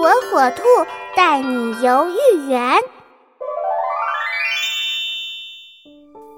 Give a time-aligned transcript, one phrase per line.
[0.00, 0.62] 火火兔
[1.14, 2.80] 带你游豫园。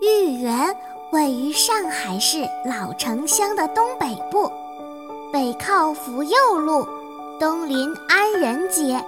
[0.00, 0.77] 豫园
[1.12, 4.50] 位于上海市老城乡的东北部，
[5.33, 6.84] 北靠福佑路，
[7.38, 9.00] 东临安仁街，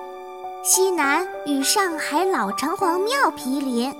[0.63, 3.93] 西南与上海老城隍庙毗邻，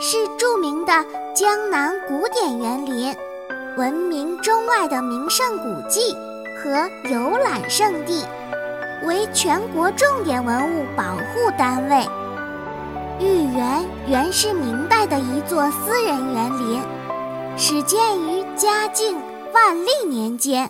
[0.00, 1.04] 是著名的
[1.34, 3.14] 江南古典园林，
[3.76, 6.16] 闻名中外的名胜古迹
[6.56, 8.24] 和游览胜地。
[9.04, 12.06] 为全国重点文物保护单位。
[13.18, 16.82] 豫园原是明代的一座私人园林，
[17.56, 19.16] 始建于嘉靖、
[19.52, 20.68] 万历年间，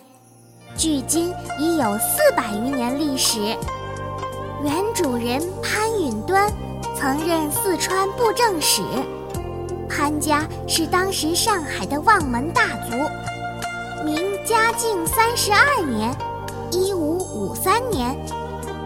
[0.75, 3.39] 距今已有四百余年历史。
[4.63, 6.49] 原主人潘允端
[6.95, 8.81] 曾任四川布政使。
[9.89, 12.95] 潘家是当时上海的望门大族，
[14.03, 14.15] 明
[14.45, 16.15] 嘉靖三十二年。
[16.73, 18.17] 一五五三年，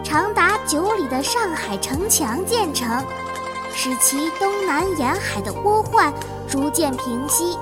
[0.04, 3.02] 长达九里的上海城墙建成，
[3.74, 6.12] 使其东南沿海的倭患
[6.46, 7.56] 逐渐平息。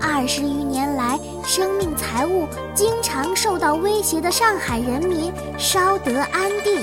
[0.00, 6.80] 二十余年来，生命财物经常受到威胁的上海人民稍得安定，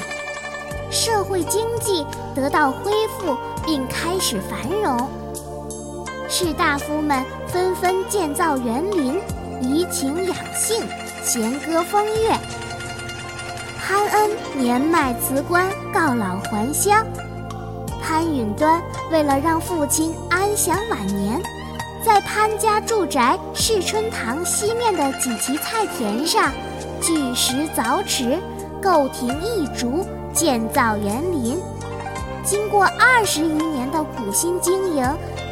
[0.91, 2.05] 社会经济
[2.35, 5.09] 得到恢复并开始繁荣。
[6.27, 9.21] 士大夫们纷纷建造园林，
[9.61, 10.85] 怡情养性。
[11.25, 12.39] 弦歌风月，
[13.81, 17.03] 潘恩年迈辞官，告老还乡。
[17.99, 18.79] 潘允端
[19.11, 21.41] 为了让父亲安享晚年，
[22.05, 26.53] 在潘家住宅世春堂西面的几畦菜田上，
[27.01, 28.39] 据石凿池，
[28.79, 31.59] 构亭易竹，建造园林。
[32.43, 35.03] 经过二十余年的苦心经营，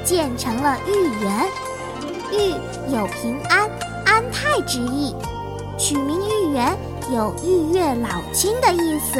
[0.05, 1.45] 建成了豫园。
[2.31, 2.51] 豫
[2.95, 3.67] 有平安、
[4.05, 5.15] 安泰之意。
[5.77, 6.77] 取名豫园，
[7.11, 9.19] 有玉月老青的意思。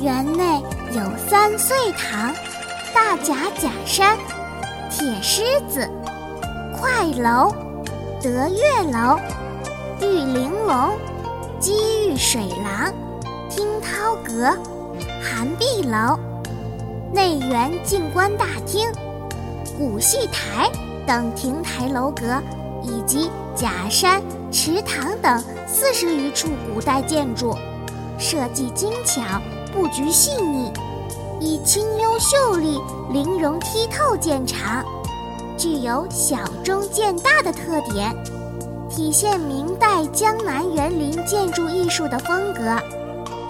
[0.00, 2.32] 园内有三岁堂、
[2.94, 4.16] 大甲假山、
[4.90, 5.88] 铁狮子、
[6.78, 7.52] 快楼、
[8.22, 9.18] 德月楼、
[10.00, 10.96] 玉玲珑、
[11.58, 12.92] 积玉水廊、
[13.48, 14.56] 听涛阁、
[15.22, 16.18] 寒碧楼、
[17.12, 18.88] 内园静观大厅、
[19.76, 20.70] 古戏台
[21.06, 22.40] 等亭台楼阁。
[22.80, 27.54] 以及假山、池塘等四十余处古代建筑，
[28.18, 29.22] 设计精巧，
[29.72, 30.72] 布局细腻，
[31.38, 34.84] 以清幽秀丽、玲珑剔透见长，
[35.56, 38.14] 具有小中见大的特点，
[38.88, 42.78] 体现明代江南园林建筑艺术的风格，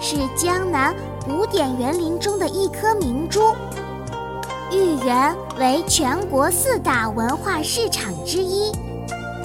[0.01, 0.93] 是江南
[1.23, 3.55] 古典园林中的一颗明珠。
[4.71, 8.71] 豫园为全国四大文化市场之一。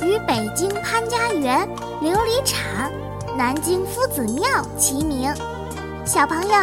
[0.05, 1.67] 与北京潘家园、
[2.03, 2.93] 琉璃厂、
[3.37, 4.45] 南京夫子庙
[4.79, 5.33] 齐名。
[6.05, 6.55] 小朋友，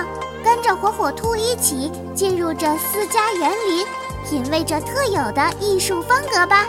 [0.44, 3.86] 跟着火火兔一起进入这四家园林，
[4.30, 6.68] 品味着特有的艺术风格吧。